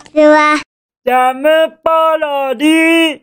[0.00, 0.60] ちは。
[1.04, 1.48] ジャム
[1.82, 3.20] パロディ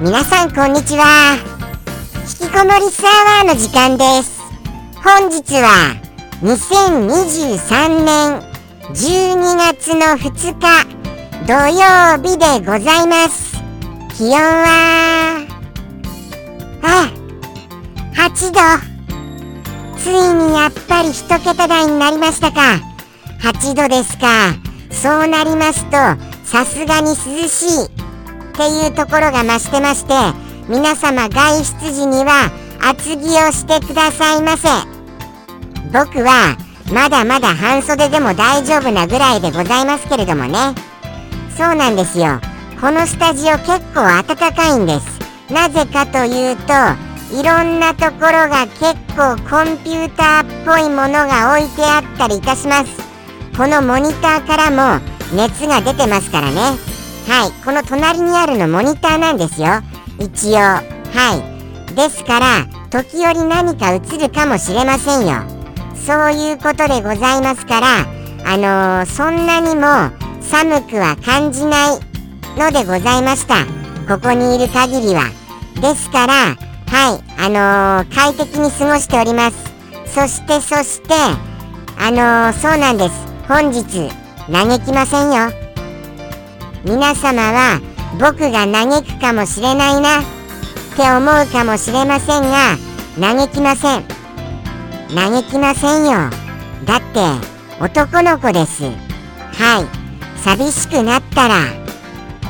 [0.00, 1.36] 皆さんこんにちは。
[2.40, 3.08] 引きこもりスア
[3.38, 4.40] ワーの時間です。
[5.02, 5.96] 本日は
[6.42, 8.40] 2023年
[8.90, 10.86] 12月の2日
[11.46, 13.52] 土曜日でございます。
[14.16, 15.46] 気温は
[16.82, 17.10] あ
[18.14, 18.91] 8度
[20.02, 22.80] ついにやっぱり一桁台になりましたか。
[23.40, 24.54] 8度ですか。
[24.90, 25.92] そうなりますと
[26.44, 27.86] さすがに涼しい。
[27.86, 27.88] っ
[28.54, 30.12] ていうところが増してまして
[30.68, 32.50] 皆様外出時には
[32.82, 34.68] 厚着をしてくださいませ。
[35.92, 36.56] 僕は
[36.92, 40.74] まだまだ半袖でも大丈夫なぐらいでございますけれどもね。
[41.56, 42.40] そうなんですよ。
[42.80, 45.52] このスタジオ結構暖かいんです。
[45.52, 52.92] なぜかというといろんなところが結構コンピューターっぽいものが置いてあったりいたします。
[53.56, 55.02] このモニターからも
[55.34, 56.56] 熱が出てますからね。
[57.26, 57.64] はい。
[57.64, 59.68] この隣にあるのモニターなんですよ。
[60.18, 60.58] 一応。
[60.58, 60.82] は
[61.90, 61.94] い。
[61.94, 65.42] ですから時折何か映るかもしれませんよ。
[65.94, 67.86] そういうことでございますから
[68.44, 70.10] あのー、そんなにも
[70.42, 72.00] 寒くは感じない
[72.58, 73.64] のでございました。
[74.06, 75.30] ここにいる限りは。
[75.80, 79.56] ですからはい、あのー、快適に過ごしております。
[80.04, 81.14] そしてそして、
[81.98, 83.14] あのー、そうなんです。
[83.48, 84.10] 本日、
[84.52, 85.50] 嘆きませんよ。
[86.84, 87.80] 皆様は、
[88.20, 90.24] 僕が嘆くかもしれないな、っ
[90.94, 92.76] て思うかもしれませんが、
[93.18, 94.04] 嘆きません。
[95.14, 96.28] 嘆きませんよ。
[96.84, 97.20] だって、
[97.80, 98.82] 男の子です。
[98.82, 99.86] はい、
[100.44, 101.54] 寂しくなったら、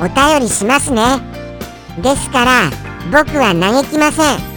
[0.01, 1.01] お便りしますね。
[2.01, 4.53] ですから、僕は嘆きません。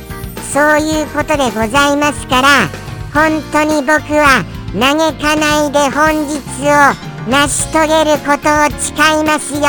[0.57, 2.69] そういうことでございますから
[3.13, 6.39] 本当に僕は嘆かないで本日
[6.71, 6.95] を
[7.29, 9.61] 成し遂げることを誓いますよ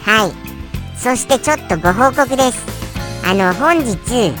[0.00, 0.32] はい。
[0.98, 2.64] そしてちょっとご報告です。
[3.26, 4.32] あの本日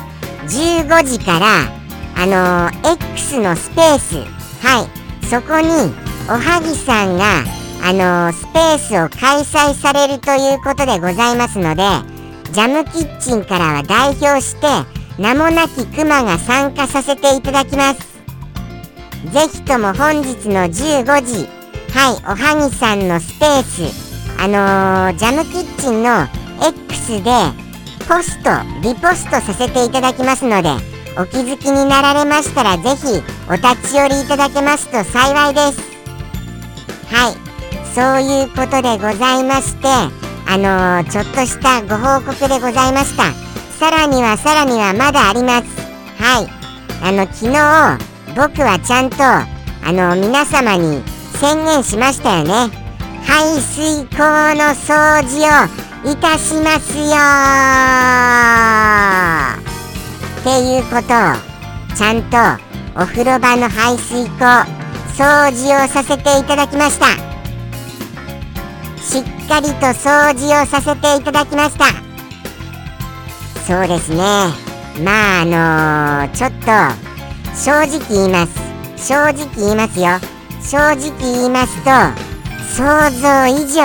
[0.46, 1.70] 15時から
[2.16, 4.16] あの X のスペース。
[4.66, 5.26] はい。
[5.26, 5.92] そこに
[6.30, 7.44] おはぎさんが
[7.86, 11.82] あの、スペースを開催されるということでございますので
[12.52, 14.66] ジャムキッチンからは代表して
[15.20, 18.14] 名もなきクマが参加させていただきます。
[19.32, 21.48] ぜひとも本日の15時
[21.92, 26.26] はいおはぎさんのスペースあのー、ジャムキッチンの
[26.66, 27.30] X で
[28.08, 28.50] ポスト
[28.82, 30.70] リポストさせていただきますので
[31.18, 35.80] お気づきになられましたらぜひお立ち寄りいただけますと幸いです。
[37.14, 37.43] はい
[37.94, 39.88] そういうことでございまして
[40.46, 43.32] あのー、ちょっとしたご報告でございました。
[43.78, 45.66] さらにはさらにはまだあります。
[46.18, 46.48] はい。
[47.02, 47.58] あの昨日
[48.36, 49.46] 僕はちゃんとあ
[49.92, 51.02] の皆様に
[51.40, 52.70] 宣言しましたよね。
[53.26, 57.04] 排水口の掃除をいたしますよ
[60.38, 62.36] っていうことをちゃんと
[63.00, 64.44] お風呂場の排水口
[65.16, 67.33] 掃除をさせていただきました。
[69.04, 71.84] しっかりと掃除をさせていただきました。
[73.66, 74.16] そうですね。
[75.04, 76.66] まああのー、ちょっと
[77.54, 78.54] 正直言います。
[78.96, 80.06] 正直言いますよ。
[80.62, 81.90] 正直言いますと
[82.74, 83.82] 想像以上。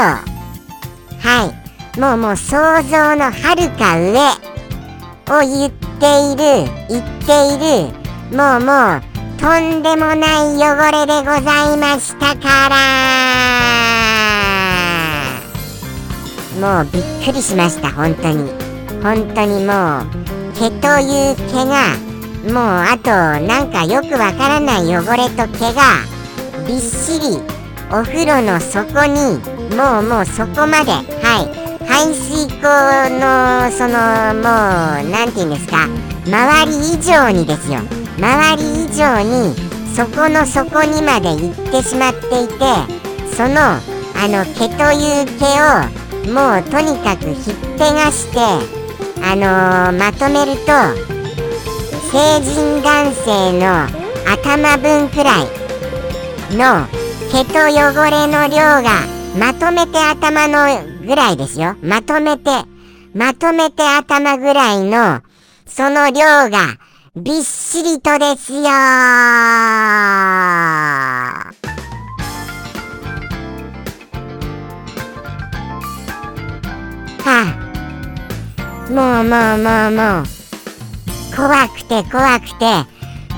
[1.19, 1.53] は
[1.95, 1.99] い。
[1.99, 4.13] もうもう想像のはるか上
[5.27, 7.91] を言っている言っている。
[8.35, 9.01] もうもう
[9.37, 13.88] とんでもない汚れでございましたから。
[16.59, 18.51] もうびっくりしました本当に。
[19.01, 21.95] 本当にもう毛という毛が
[22.47, 23.09] もうあと
[23.47, 26.03] なんかよくわからない汚れと毛が
[26.67, 27.37] びっしり
[27.89, 29.39] お風呂の底に
[29.75, 31.69] もうもうそこまではい。
[31.85, 32.61] 排水口
[33.19, 34.49] のそのも
[35.01, 35.87] う何て言うんですか
[36.27, 37.79] 周り以上にですよ。
[38.17, 39.55] 周り以上に
[39.95, 42.55] そこの底にまで行ってしまっていて
[43.35, 48.39] そのあの毛という毛をもうとにかくひっぺがして
[49.21, 50.71] あのー、まとめると
[52.11, 53.85] 成人男性の
[54.31, 55.47] 頭分くらい
[56.55, 56.87] の
[57.31, 59.05] 毛と汚れの量が
[59.37, 61.75] まとめて頭のぐらいですよ。
[61.83, 62.49] まとめて
[63.13, 65.21] まとめて頭ぐらいの
[65.65, 66.77] その量が
[67.15, 68.61] びっしりとですよ
[78.89, 80.25] もうもうもうもう。
[81.35, 82.65] 怖くて怖くて。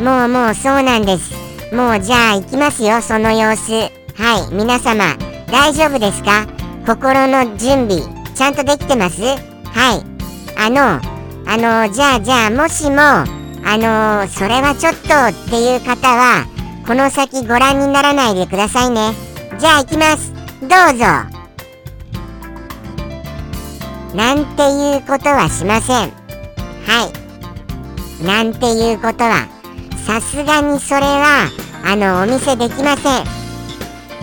[0.01, 1.33] もうもうそうなんです。
[1.75, 3.71] もうじゃあ行きますよその様子。
[3.71, 5.15] はい皆様
[5.51, 6.47] 大丈夫ですか？
[6.87, 8.01] 心の準備
[8.33, 9.21] ちゃんとできてます？
[9.21, 10.03] はい。
[10.57, 10.99] あの
[11.47, 16.45] あのじゃあじゃあもしもあのそれはちょっとっていう方は
[16.87, 19.13] この先ご覧にならないでくださいね。
[19.59, 20.33] じゃあ行きます。
[20.61, 21.30] どうぞ。
[24.13, 26.11] なんていうことはしません。
[26.85, 28.23] はい。
[28.25, 29.47] なんていうことは
[30.05, 31.49] さすがにそれは
[31.83, 33.23] あのお見せできません。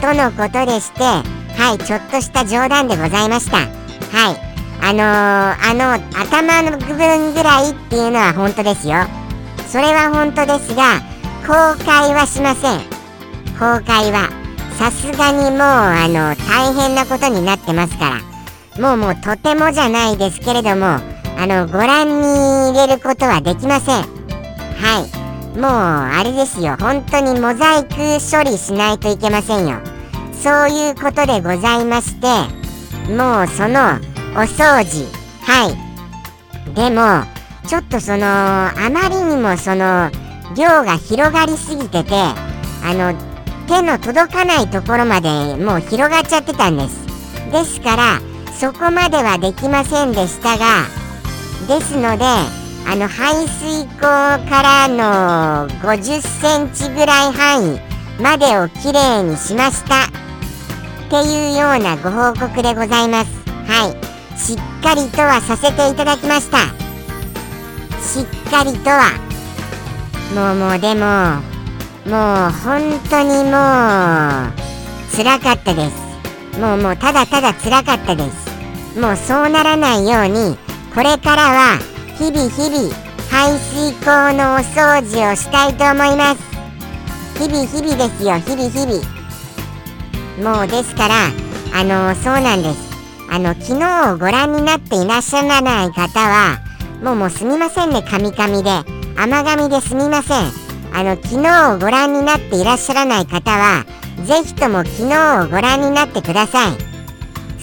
[0.00, 3.58] とのことでしてはいちょっとした冗談でございました。
[3.58, 4.48] はい。
[4.80, 8.96] あのー、あの頭の部分ぐらいっていうのは本当ですよ。
[9.66, 11.00] それは本当ですが
[11.46, 12.80] 公開はしません。
[13.58, 14.28] 公開は。
[14.78, 18.27] さすがにもうあの大変なことになってますから。
[18.78, 21.00] もうもうとてもじゃないですけれどもあ
[21.46, 24.02] のご覧に入れることはできません。
[24.76, 25.58] はい。
[25.58, 26.76] もうあれですよ。
[26.78, 29.78] 本当にモザイク処理しないといけませんよ。
[30.32, 32.26] そういうことでございまして
[33.12, 33.98] もうその
[34.34, 35.06] お掃除。
[35.42, 36.74] はい。
[36.74, 37.26] でも
[37.66, 40.10] ちょっとそのあまりにもその
[40.56, 43.12] 量が広がりすぎててあの
[43.66, 47.06] 手の届かないところまでもう広がっちゃってたんです。
[47.50, 48.20] ですから
[48.58, 50.86] そこまではできませんでしたが
[51.68, 52.24] ですので
[52.90, 57.80] あの排水溝からの50センチぐらい範囲
[58.20, 60.06] までをきれいにしました。
[60.06, 63.30] っていうようなご報告でございます。
[63.66, 64.38] はい。
[64.38, 66.58] しっかりとはさせていただきました。
[68.02, 69.12] しっかりとは。
[70.34, 71.42] もうもうでも
[72.06, 74.56] もう本当にもう
[75.16, 76.58] 辛かったです。
[76.58, 78.47] もうもうただただ辛かったです。
[78.96, 80.56] もうそうならないように
[80.94, 81.78] これからは
[82.18, 82.94] 日々日々
[83.30, 86.48] 排水溝のお掃除をしたいと思います。
[87.38, 90.56] 日々日々ですよ日々日々。
[90.56, 91.14] もうですから
[91.74, 92.88] あのそうなんです。
[93.30, 96.58] あの昨日をご覧になっていらっしゃらない方は
[97.02, 98.70] もうもうすみませんねカミカミで。
[99.20, 100.52] 甘噛みですみません。
[100.94, 103.84] あの昨日をご覧になっていらっしゃらない方は
[104.24, 106.87] ぜひとも昨日をご覧になってください。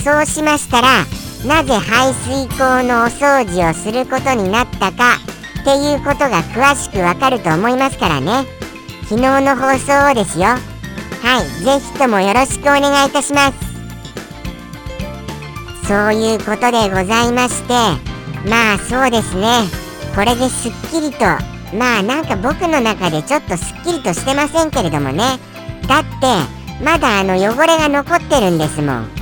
[0.06, 1.04] そうしましたら
[1.48, 5.16] なぜ排水溝のお掃除をすることになったか
[5.62, 8.46] っていうことが詳しくわかると思いますからね。
[9.10, 10.46] 昨日の放送をですよ。
[10.46, 10.60] は
[11.42, 13.54] いぜひともよろしくお願いいたします。
[15.88, 17.74] そういうことでございまして
[18.48, 19.64] まあそうですね。
[20.14, 21.26] これですっきりと
[21.76, 25.40] まあなんか僕の中でちょっとすっきりとしてませんけれどもね。
[25.88, 29.15] だってまだあの汚れが残ってるんですもん。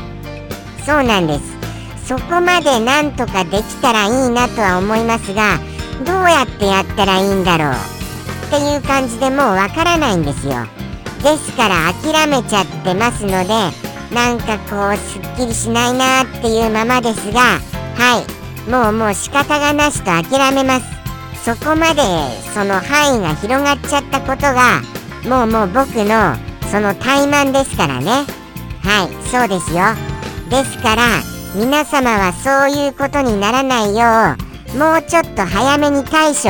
[0.85, 1.63] そうなんです。
[2.07, 5.57] そこまでなんとかできたらいいなとは思いますが
[6.05, 10.53] どうやってやったらいいんだろうっていう感じでもうわからないんですよ。
[11.23, 13.53] ですから諦めちゃってますので
[14.13, 17.39] なんかこうすっきりしないなっていうままですが
[17.95, 18.19] は
[18.67, 18.69] い。
[18.69, 20.85] もうもう仕方がなしと諦めます。
[21.45, 22.01] そこまで
[22.53, 24.81] その範囲が広がっちゃったことが
[25.25, 26.35] もうもう僕の
[26.69, 28.25] その怠慢ですからね。
[28.83, 29.27] はい。
[29.29, 30.12] そうですよ。
[30.53, 31.01] ですから
[31.55, 34.37] 皆様はそういうことにならないよ
[34.75, 36.49] うもうちょっと早めに対処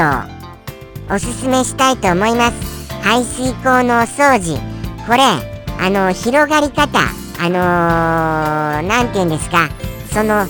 [1.09, 2.91] をおすすめしたいと思います。
[3.01, 4.59] 排水口のお掃除。
[5.07, 5.23] これ
[5.79, 6.99] あの広がり方
[7.39, 9.69] あの何、ー、て言うんですか？
[10.11, 10.47] その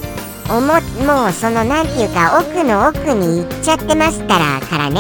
[0.50, 5.00] おももうその何て言うか奥の奥に行っちゃってましたらからね。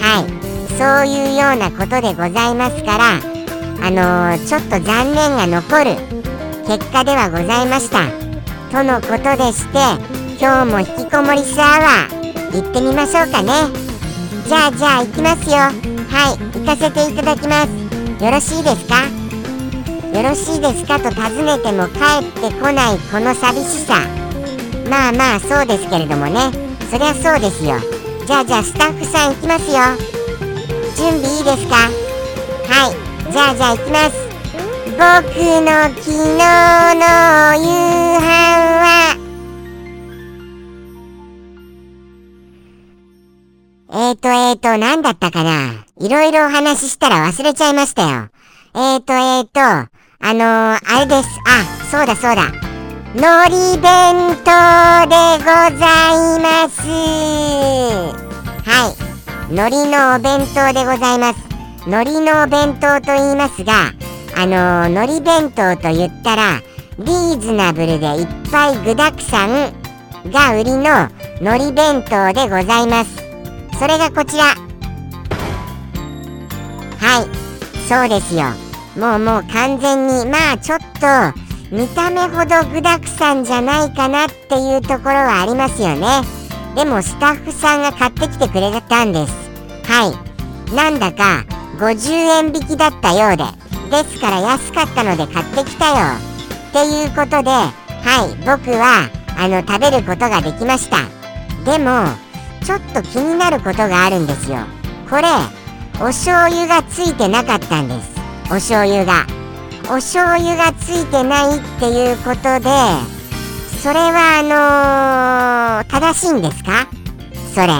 [0.00, 0.74] はい。
[0.76, 3.20] そういうようなことでございますから
[3.86, 6.23] あのー、ちょっと残念が残る。
[6.66, 8.08] 結果ではございました。
[8.70, 9.78] とのことでして
[10.40, 13.52] 今日も引きこもりスアワー行ってみましょうかね。
[14.48, 15.56] じゃあじゃあ行きますよ。
[15.56, 15.70] は
[16.34, 17.68] い行かせていただきます。
[18.24, 19.04] よろしいですか？
[20.16, 20.98] よろしいですか？
[20.98, 24.00] と尋ねても帰ってこないこの寂しさ。
[24.88, 26.50] まあまあそうですけれどもね。
[26.90, 27.76] そりゃそうですよ。
[28.26, 29.80] じゃあじゃあスタッフさん行きますよ。
[30.96, 31.76] 準備いいですか？
[32.72, 34.23] はいじゃあじゃあ行きます。
[34.96, 36.12] 僕の昨日
[36.94, 37.04] の
[37.56, 37.66] 夕
[38.20, 38.22] 飯
[38.80, 38.82] は
[43.92, 45.84] えーとえーと何だったかな？
[46.00, 48.28] いろいろお話ししたら忘れちゃいましたよ
[48.74, 49.60] えーとえーと
[50.26, 51.28] あのー、あれです。
[51.46, 52.50] あ、そうだそうだ。
[53.14, 54.50] のり弁当
[55.06, 55.44] でご
[55.78, 55.84] ざ
[56.14, 56.80] います。
[58.64, 58.88] は
[59.50, 59.52] い。
[59.52, 61.40] のりのお弁当でございます。
[61.86, 63.92] のりのお弁当と言いますが、
[64.36, 66.60] あのー、のり弁当と言ったら、
[66.98, 69.72] リーズナブルでいっぱい具沢山
[70.30, 71.08] が売りの
[71.40, 73.16] のり弁当でございます。
[73.78, 74.44] それがこちら。
[76.98, 77.44] はい。
[77.88, 78.44] そうですよ。
[78.96, 81.38] もうもう完全にまあちょっと
[81.74, 86.22] 見た目ほど具だくさんじゃないかなっていうところはありますよね。
[86.76, 89.32] でもスタッフさんが買ってきてくれたんです。
[89.84, 90.12] は
[90.70, 90.74] い。
[90.74, 91.44] なんだか
[91.78, 93.63] 50円引きだったようで。
[94.02, 95.94] ですから安かったので買ってきたよ。
[96.68, 97.70] っていうことでは
[98.26, 99.08] い僕は
[99.38, 100.98] あの食べることができました。
[101.64, 102.08] でも
[102.64, 104.58] ちょっと気になることがあるんですよ。
[105.08, 105.28] これ
[106.00, 108.10] お醤油がついてなかったんです。
[108.46, 109.26] お醤油が。
[109.84, 112.70] お醤油がついてないっていうことで
[113.82, 116.88] それはあのー、正しいんですか？
[117.54, 117.74] それ。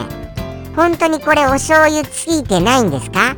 [0.77, 3.35] 本当にこれお醤油ついてないんですか？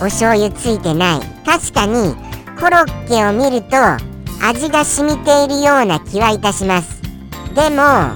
[0.00, 1.20] お醤油ついてない。
[1.48, 2.14] 確かに
[2.60, 3.76] コロッケを見ると
[4.46, 7.00] 味が染みているような気はいたします。
[7.54, 8.14] でも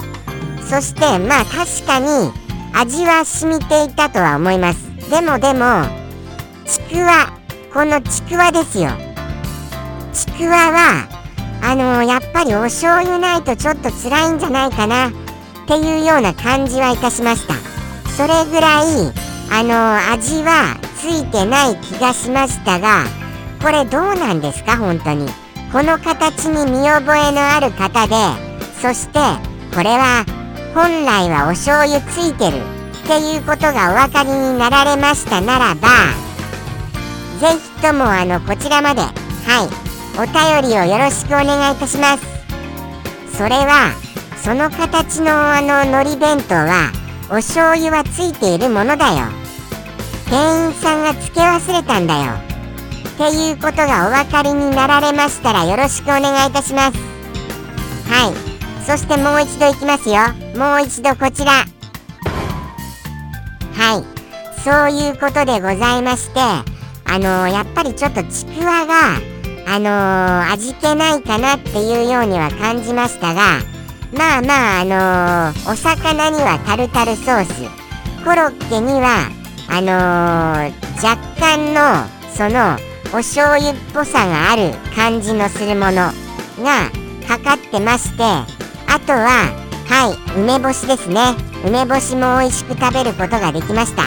[0.68, 2.30] そしてまあ確かに
[2.74, 4.86] 味は染みていたとは思います。
[5.08, 5.86] でもでも
[6.66, 7.32] ちくわ
[7.72, 8.90] このちくわですよ。
[10.12, 11.08] ちくわは
[11.62, 15.12] あのー、やっぱりお醤油ないとちょっと辛いんじゃないかなっ
[15.66, 17.54] ていうような感じはいたしました。
[18.10, 19.10] それぐらい
[19.50, 23.21] あのー、味はついてない気がしましたが
[23.62, 24.76] これどうなんですか？
[24.76, 25.26] 本当に。
[25.72, 28.14] この形に見覚えのある方で
[28.82, 29.18] そして
[29.74, 30.26] これは
[30.74, 35.88] 本来はお醤油ついてるっていうことがお分かりになられましたならば
[37.40, 37.46] 是
[37.80, 39.12] 非ともあのこちらまではい
[40.18, 40.26] お
[40.60, 42.22] 便りをよろしくお願いいたします。
[43.34, 43.92] それは
[44.44, 46.92] その形のあの海苔弁当は
[47.30, 49.28] お醤油はついているものだよ。
[50.28, 52.51] 店員さんが付け忘れたんだよ。
[53.14, 56.98] っていうことがお分かりになられましたらよろしくお願いいたします。
[58.08, 58.84] はい。
[58.84, 60.16] そしてもう一度いきますよ。
[60.58, 61.52] もう一度こちら。
[63.74, 64.12] はい。
[64.64, 69.16] そういうことでございましてあのー、やっぱりちょっとちくわが
[69.66, 73.58] あのー、味気ないかなっていうようには感じましたが
[74.16, 77.62] まあまああのー、お魚にはタルタルソース。
[78.24, 79.28] コロッケには
[79.68, 80.72] あのー、
[81.04, 82.78] 若干のその
[83.12, 86.10] お醤油っぽさがある感じのするもの
[86.62, 86.90] が
[87.28, 89.52] かかってましてあとは
[89.86, 91.20] はい梅干しですね。
[91.64, 94.04] 梅干しも美味しく食べることができました。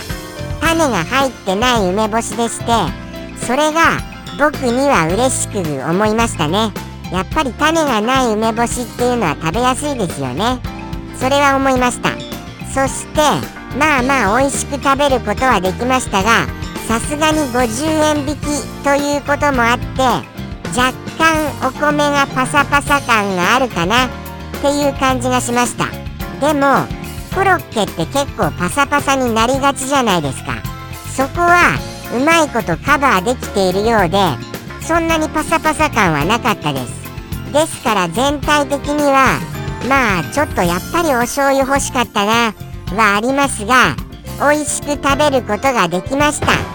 [0.60, 2.66] 種が入ってない梅干しでして
[3.46, 4.00] それが
[4.40, 6.72] 僕には嬉しく思いましたね。
[7.12, 10.60] やっぱり種がない梅干しっていうのは食べやすいですよね。
[11.20, 12.10] それは思いました。
[12.74, 13.22] そして
[13.78, 16.48] まあまあ美味しく食べることはできましたが
[16.88, 17.86] さすがに50
[18.18, 18.42] 円引き
[18.84, 20.02] ということもあって
[20.78, 24.10] 若干お米がパサパサ感があるかなっ
[24.62, 25.86] ていう感じがしました。
[26.40, 26.86] でも
[27.34, 30.54] コロッケって結構パサパサになりがちじゃないですか。
[31.16, 31.78] そこは
[32.16, 34.18] うまいことカバーできているようで
[34.82, 36.94] そんなにパサパサ感はなかったです。
[37.52, 39.40] ですから全体的には
[39.90, 42.54] まあちょっとやっぱりお醤油欲しかったな
[42.96, 43.96] はありますが
[44.40, 46.75] 美味しく食べることができました。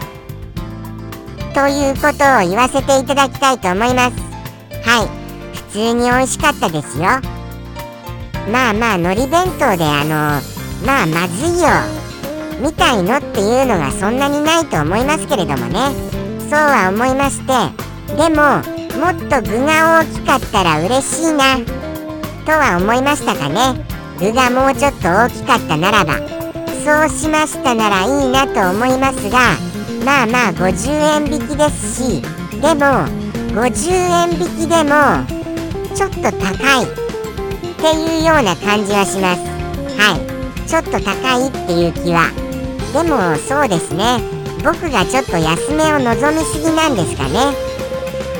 [1.55, 4.17] ということを言わせていただきたいと思います。
[4.89, 5.09] はい。
[5.55, 7.05] 普通に美味しかったですよ。
[8.51, 10.41] まあまあ海苔弁当であの
[10.87, 11.69] まあまずいよ。
[12.61, 15.91] みたいのっていうのがそんなにないと思いますけれどもね。
[16.49, 17.53] そうは思いまして。
[18.17, 18.63] でも
[18.99, 21.59] もっと具が大きかったら嬉しいな。
[22.47, 23.85] とは思いましたかね。
[24.19, 26.15] 具がもうちょっと大きかったならば。
[26.85, 29.70] そうしましたならいいなと思いますが。
[30.05, 32.23] まあまあ50円引きですし
[32.61, 32.85] でも
[33.55, 35.27] 50円引きでも
[35.95, 37.11] ちょっと高い。
[37.81, 39.41] っていうような感じはします。
[39.99, 40.69] はい。
[40.69, 42.31] ちょっと高いっていう気は。
[42.93, 44.21] でもそうですね。
[44.63, 47.57] 僕がちょっと安めを望みすぎなんですかね。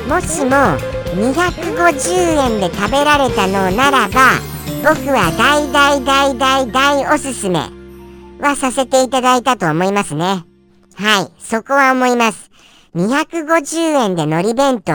[0.07, 0.77] もしも
[1.15, 4.39] 250円で食べられたのならば
[4.83, 7.59] 僕は大大大大大おすすめ
[8.39, 10.50] はさせていただいたと思いますね。
[10.95, 12.49] はいそこは思います。
[12.95, 14.93] 250円で海苔弁当。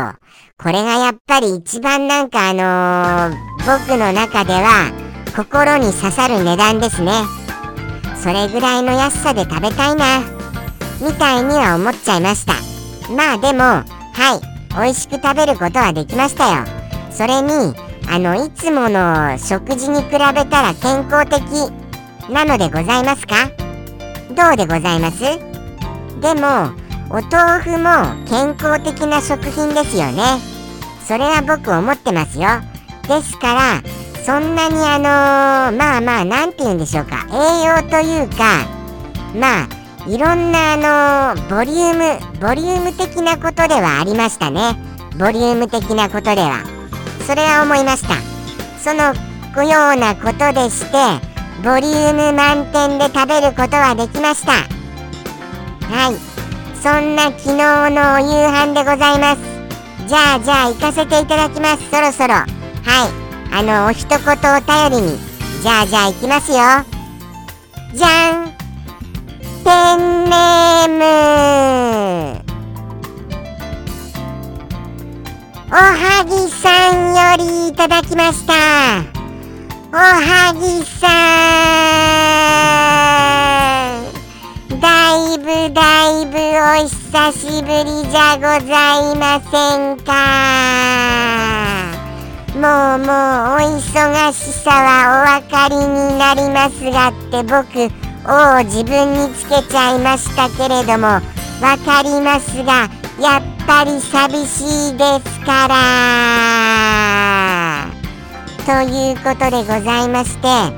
[0.59, 4.93] これがやっぱり一番なんかあのー、僕の中では
[5.35, 7.13] 心に刺さる値段ですね。
[8.23, 10.21] それぐらいの安さで食べたいな。
[11.01, 12.55] みたいには思っちゃいました。
[13.13, 13.85] まあでもは
[14.41, 16.65] い美味しく食べることはできましたよ。
[17.11, 17.75] それに
[18.09, 21.43] あのいつもの食事に比べたら健康的
[22.31, 23.51] なのでございますか？
[24.35, 25.46] どうでございます？
[26.21, 26.71] でも
[27.09, 30.23] お豆腐も健康的な食品ですよね。
[31.07, 32.49] それは僕思ってますよ。
[33.07, 33.83] ですから
[34.25, 34.99] そんなにあ
[35.71, 37.27] のー、まあまあ何て言うんでしょうか。
[37.31, 38.67] 栄養というか
[39.35, 39.69] まあ
[40.09, 44.77] いろんなあのボリュームボリューム的なことではありましたね。
[45.19, 46.65] ボリューム的なことでは。
[47.27, 48.15] それは思いました。
[48.79, 49.15] その
[49.65, 50.97] ようなことでして
[51.65, 54.76] ボリューム満点で食べることはできました。
[55.89, 56.17] はい。
[56.83, 57.57] そんな昨日
[57.91, 59.41] のお夕飯でございます。
[60.07, 61.91] じゃあじゃあ行かせていただきます。
[61.91, 62.35] そろそろ。
[62.35, 62.47] はい。
[63.53, 64.21] あのお一言を
[64.61, 65.19] 頼りに。
[65.63, 66.59] じゃあじゃあ行きますよ。
[67.95, 68.57] じゃん。
[69.65, 72.45] ペンネーム。
[75.69, 78.53] おはぎさんよりいただきました。
[79.93, 81.09] おはぎさ
[83.93, 83.96] ん。
[84.87, 85.83] だいぶだ
[86.23, 89.51] いぶお久しぶりじゃございませ
[89.95, 90.15] んか。
[92.55, 95.83] もうもうお忙しさはお分かりに
[96.17, 97.91] なりますがって僕
[98.31, 101.21] を自分につけちゃいましたけれども
[101.61, 102.89] 分かりますが
[103.21, 105.75] やっぱり寂しいですから。
[108.65, 110.71] ということでございましては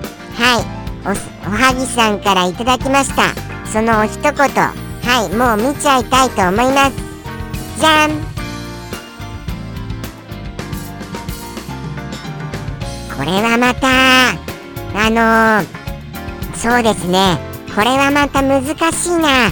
[0.60, 0.64] い
[1.04, 1.10] お
[1.46, 3.47] おはぎさんからいただきました。
[3.72, 6.96] その一言はいもう見ちゃいたいと思います。
[7.78, 8.10] じゃん。
[13.16, 13.88] これはまた
[14.94, 17.38] あのー、そうですね。
[17.74, 19.50] これはまた難しいな。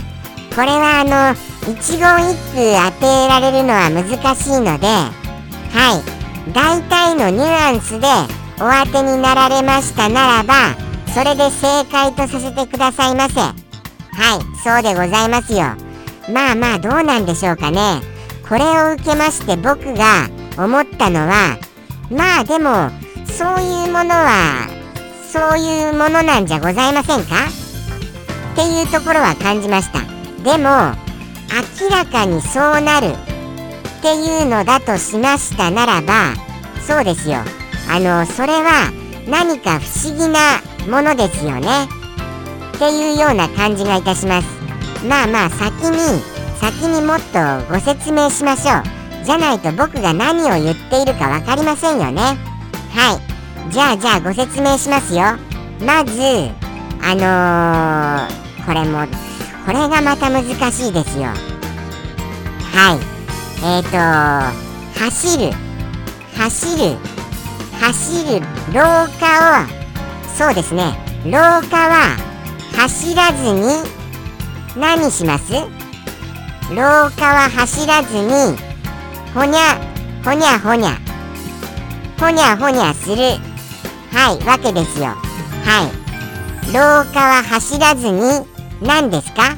[0.54, 1.34] これはあの
[1.70, 5.12] 一言一句当てられるのは難しいのでは
[6.02, 6.52] い。
[6.52, 8.06] 大体のニュアンスで
[8.60, 10.76] お当てになられましたならば
[11.12, 13.65] それで正解とさせてくださいませ。
[14.16, 15.74] はいそうでございますよ。
[16.32, 18.00] まあまあどうなんでしょうかね。
[18.48, 21.58] これを受けまして僕が思ったのは
[22.10, 22.90] まあでも
[23.26, 24.68] そういうものは
[25.30, 27.34] そういうものなんじゃございませんか？
[28.52, 30.00] っていうところは感じました。
[30.42, 30.96] でも
[31.80, 33.08] 明らかにそうなる。
[33.08, 36.34] っていうのだとしましたならば
[36.86, 37.38] そうですよ。
[37.90, 38.92] あのそれは
[39.28, 41.88] 何か不思議なものですよね。
[42.76, 44.48] っていうような感じがいたします。
[45.08, 45.98] まあまあ先に
[46.60, 49.24] 先にもっとご説明しましょう。
[49.24, 52.20] じゃないと僕が何を言っているか分かりませんよね。
[52.92, 53.18] は
[53.66, 53.72] い。
[53.72, 55.22] じゃあじゃあご説明しますよ。
[55.80, 56.20] まず
[57.02, 59.06] あのー、これも
[59.64, 61.24] これがまた難しいですよ。
[62.74, 62.98] はい。
[63.64, 65.52] え、ー、と走る。
[66.36, 66.96] 走る。
[67.80, 68.40] 走る
[68.72, 68.82] 廊
[69.18, 69.66] 下を
[70.36, 70.94] そうですね。
[71.24, 71.32] 廊
[71.68, 72.25] 下は
[72.76, 73.60] 走らずに
[74.76, 75.52] 何します？
[76.70, 78.56] 廊下は走らずに
[79.34, 79.80] ほにゃ
[80.24, 80.98] ほにゃほにゃ。
[82.18, 83.16] ほにゃほにゃする。
[84.12, 85.06] はいわけですよ。
[85.06, 86.72] はい。
[86.72, 88.20] 廊下は走らずに
[88.82, 89.56] 何ですか？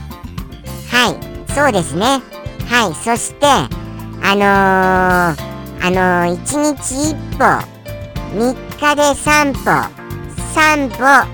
[0.90, 2.20] はいそうですね。
[2.68, 4.46] はいそしてあのー、
[5.86, 7.44] あのー、1日1歩
[8.36, 9.60] 3日で3歩
[10.54, 11.04] 3歩。
[11.04, 11.26] は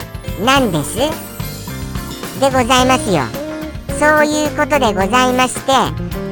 [0.00, 0.13] い。
[0.42, 0.96] 何です
[2.40, 3.22] でございますよ。
[3.98, 5.72] そういうことでございまして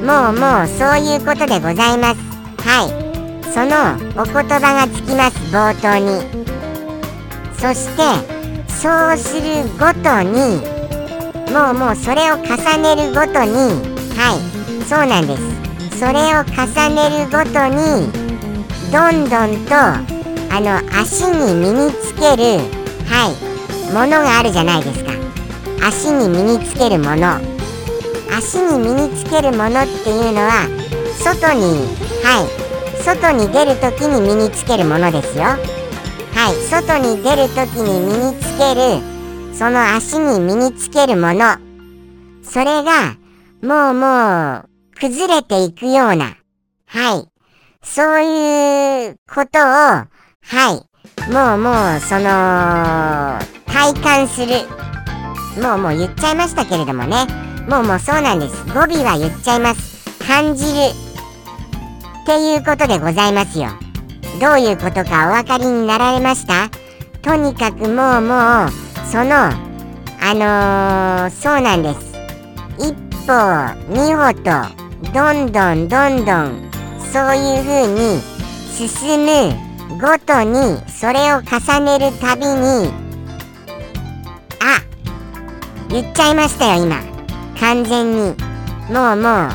[0.05, 2.19] もうもうそういうことでございます。
[2.67, 3.03] はい。
[3.53, 6.21] そのお言葉がつきます冒頭に。
[7.57, 8.03] そして
[8.67, 10.59] そうするごとに
[11.53, 13.55] もうもうそれを重ねるごとに
[14.17, 14.83] はい。
[14.83, 15.97] そうなんです。
[15.97, 18.11] それを重ねるごとに
[18.91, 22.59] どんどんとあの足に身につける
[23.07, 23.52] はい。
[23.93, 25.11] ものがあるじゃないですか。
[25.87, 27.39] 足に身につけるもの。
[28.35, 30.67] 足に身につけるものっていうのは
[31.23, 31.85] 外に
[32.23, 33.03] はい。
[33.03, 35.43] 外に出る時に身につけるものですよ。
[35.43, 36.55] はい。
[36.69, 39.13] 外に出る時に身につける
[39.53, 41.57] その足に身につけるもの。
[42.41, 43.15] それが
[43.61, 46.35] もうもう崩れていくような。
[46.87, 47.27] はい。
[47.83, 50.07] そういうことをは
[50.47, 51.29] い。
[51.31, 53.39] もうもうその
[53.73, 54.67] 体感する。
[55.61, 57.25] もうもう言っちゃいましたけれどもね。
[57.67, 58.63] もうもうそうなんです。
[58.65, 60.17] 語尾は言っちゃいます。
[60.25, 60.69] 感じる。
[62.21, 63.69] っていうことでございますよ。
[64.39, 66.69] どういうことかお分かりになられました？
[67.21, 68.69] とにかくもうもう
[69.11, 72.13] そのあのー、そうなんです。
[72.77, 72.93] 一
[73.25, 73.33] 歩
[73.89, 74.51] 二歩と
[75.13, 76.71] どんどんどんどん
[77.11, 78.21] そういう風に
[78.71, 82.91] 進むごとにそれを重ねるたびに
[85.93, 86.99] 言っちゃいましたよ今。
[87.59, 88.35] 完全に。
[88.89, 89.49] もうもう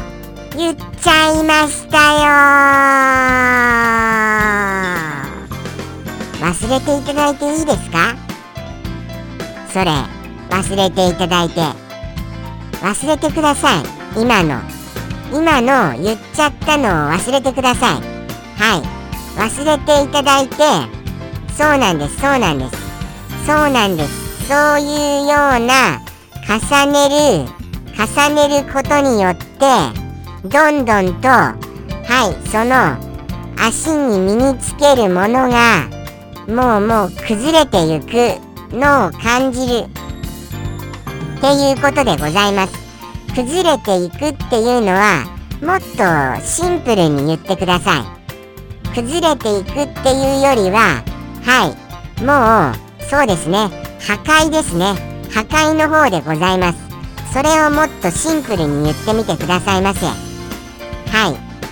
[0.56, 2.20] 言っちゃいましたよ
[6.40, 8.14] 忘れていただいていいですか？
[9.72, 9.90] それ
[10.50, 11.60] 忘れていただいて。
[12.82, 13.82] 忘れてください。
[14.16, 14.60] 今の。
[15.32, 18.00] 今の言っちゃったのを忘れてください。
[18.62, 18.82] はい。
[19.36, 20.56] 忘れていただいて。
[21.56, 22.76] そうなんですそうなんです。
[23.44, 24.46] そうなんです。
[24.46, 26.00] そういうような
[26.48, 27.58] 重ねる
[27.94, 30.08] 重ねることによって
[30.48, 32.96] どんどんとはいその
[33.60, 35.88] 足に身につけるものが
[36.48, 38.40] もうもう崩れていく
[38.74, 39.84] のを感じる。
[41.36, 42.72] っていうことでございます。
[43.34, 45.26] 崩れていくっていうのは
[45.60, 48.94] もっとシンプルに言ってください。
[48.94, 51.04] 崩れていくっていうよりは
[51.44, 53.68] はいもうそうですね。
[54.00, 55.17] 破壊ですね。
[55.32, 56.78] 破壊の方でございます。
[57.32, 60.06] それをもっとシンプルに言ってみてくださいませ。
[60.06, 60.14] はい。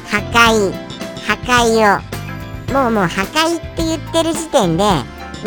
[0.08, 0.72] 破壊。
[1.26, 2.72] 破壊を。
[2.72, 4.84] もうもう破壊って言ってる時点で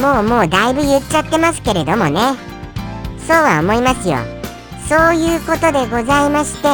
[0.01, 2.35] もうもうだいぶ言っちゃってますけれどもね。
[3.27, 4.39] そうは思いますよ。
[4.89, 6.67] そういうことでございまして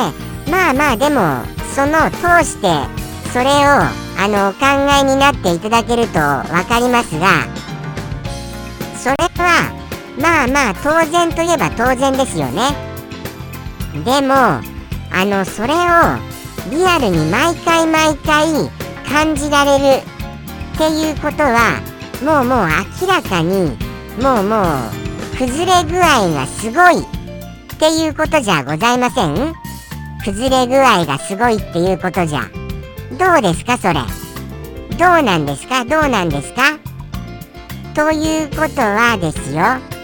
[0.49, 1.43] まあまあでも
[1.75, 2.69] その通して
[3.33, 3.49] それを
[4.17, 4.65] あのお考
[5.01, 7.43] えになっていただけると分かりますが
[10.45, 12.69] あまあ当然といえば当然ですよね。
[14.05, 14.61] でもあ
[15.25, 15.77] のそれを
[16.69, 18.69] リアルに毎回毎回
[19.09, 21.81] 感じられるっていうことは
[22.23, 22.67] もうもう
[23.01, 23.77] 明らかに
[24.21, 24.61] もうも
[25.33, 29.53] う崩れ具合がすごいっていうことじゃございません？
[30.23, 32.49] 崩れ具合がすごいっていうことじゃ。
[33.17, 34.01] どうですかそれ？
[34.97, 35.85] どうなんですか？
[35.85, 36.77] どうなんですか？
[37.93, 39.94] ということはですよ。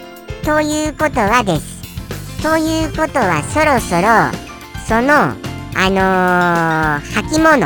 [0.44, 2.42] ということはです。
[2.42, 4.32] ということはそろそろ
[4.86, 5.36] その
[5.74, 7.64] あのー、履物。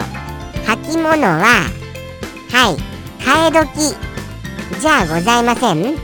[0.67, 1.65] 履物は
[2.51, 2.77] はい
[3.19, 3.97] 替え時。
[4.81, 5.97] じゃあございません。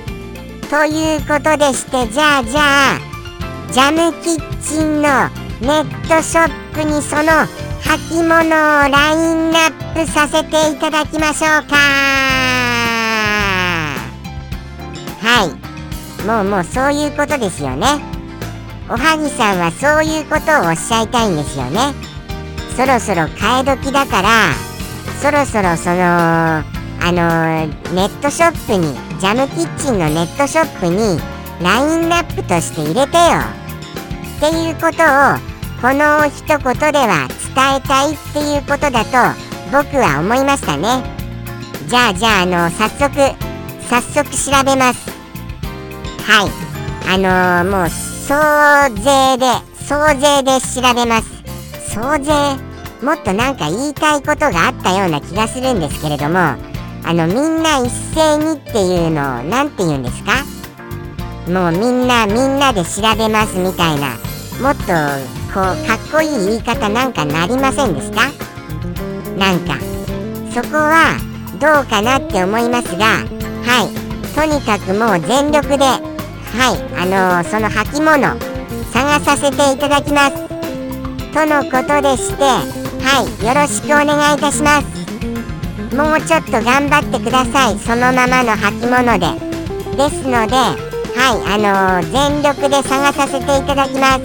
[0.70, 3.00] ということでしてじゃあじゃあ
[3.70, 5.28] ジャムキッチンの
[5.60, 7.22] ネットショップにその
[7.82, 8.48] 履物を
[8.88, 11.76] ラインナップさせていただきましょうか。
[15.20, 15.61] はい。
[16.26, 17.86] もうもうそういうことですよね。
[18.88, 21.94] おはぎさんはそういうことをおっしゃいたいんですよね。
[22.76, 24.52] そろそろ替え時だから
[25.20, 26.62] そろそろその
[27.04, 31.18] あの、ネットショップにジャムキッチンのネットショップに
[31.60, 33.62] ラインナップとして入れてよ。
[34.36, 39.36] っていうことをこの一言では伝えたいっていうことだと
[39.72, 41.02] 僕は思いましたね。
[41.88, 43.14] じゃあじゃああの早速
[43.88, 45.21] 早速調べます。
[46.26, 46.50] はい。
[47.08, 48.34] あのー、もう総
[49.02, 49.46] 勢で
[49.84, 51.28] 総勢で調べます。
[51.92, 52.32] 総勢
[53.02, 56.56] もっとなんか言いたいことがあったような気がするんですけれどもあ
[57.12, 60.44] のみんな一斉にっていうのを何て言うんですか？
[61.50, 64.10] もうみんなみんなで調べますみたいな
[64.62, 64.84] もっと
[65.52, 68.22] こうかっこいい言い方なんかなりませんでした
[69.36, 69.76] なんか。
[70.54, 71.18] そこは
[71.58, 73.06] どうかなって思いますが
[73.64, 74.34] はい。
[74.34, 75.84] とにかくもう全力で
[76.54, 78.38] はいあのー、その履物
[78.92, 80.34] 探させていただきます。
[81.32, 84.86] とのことでしてはいよろしくお願いいたします。
[85.96, 87.78] もうちょっと頑張ってください。
[87.78, 89.26] そのままの履物で。
[89.96, 94.20] ですのではいあのー、全力で探させていただきます。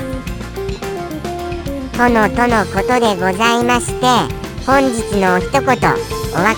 [1.97, 4.05] とのとのことでございまして
[4.65, 5.81] 本日のお一言お分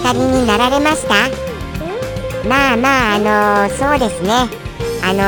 [0.03, 1.29] かりになられました？
[2.47, 4.49] まあまああのー、そうですね。
[5.09, 5.19] あの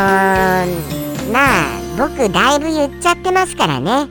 [0.72, 4.08] ー、まあ僕だいぶ言っちゃってますからね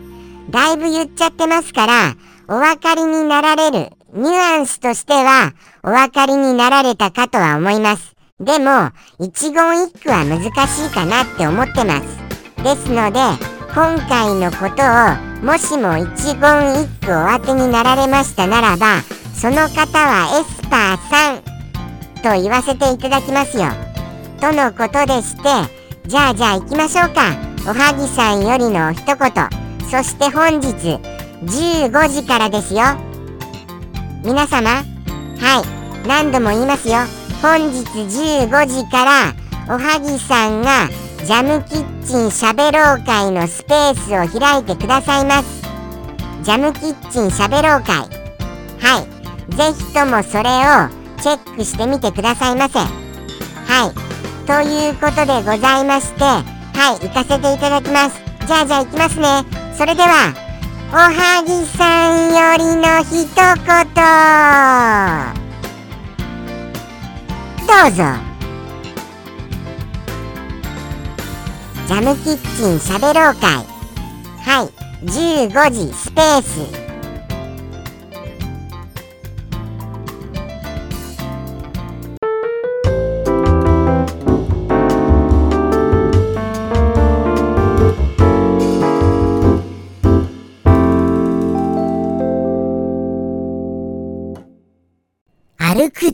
[0.50, 2.16] だいぶ言っちゃってますから
[2.48, 5.52] お分かりになられるニュアンスとしては
[5.84, 8.16] お分かりになられたかとは思います。
[8.40, 12.64] でも、一言一句は難しいかなって思ってます。
[12.64, 13.20] ですので、
[13.72, 19.02] 今回のことをもしも一言一句お当てになられましたならば、
[19.32, 21.42] その方はエスパーさん
[22.22, 23.89] と言わせていただきますよ。
[24.40, 25.42] とのことでして、
[26.06, 27.36] じゃあじゃあ行きましょうか。
[27.68, 29.16] おはぎさんよりの一言。
[29.90, 30.98] そして本日
[31.44, 32.80] 15時からですよ。
[34.24, 34.82] 皆様は
[36.04, 36.08] い。
[36.08, 37.00] 何度も言いますよ。
[37.42, 39.34] 本日15時から
[39.68, 40.88] おはぎさんが
[41.24, 45.62] ジャムキッチンしゃべろう会のスペースを開いてくださいます。
[46.42, 47.96] ジャムキッチンしゃべろう会。
[48.80, 49.54] はい。
[49.54, 50.88] ぜひともそれを
[51.20, 52.78] チェックしてみてくださいませ。
[52.78, 54.09] はい。
[54.46, 58.20] ということでございましてはい行かせていただきます。
[58.46, 59.44] じゃあじゃあ行きますね。
[59.76, 60.34] それでは
[60.92, 63.84] おはぎさんよりの一言。
[67.66, 68.30] どうぞ。
[71.86, 73.66] ジャムキッチンしゃべろう会
[74.44, 74.68] はい
[75.06, 76.79] 15時スペース。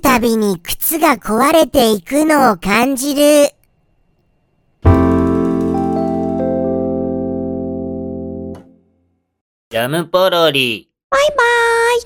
[0.06, 3.50] たびに靴が壊れていくのを感じる。
[9.68, 10.88] ジャムポロリ。
[11.10, 12.02] バイバーイ。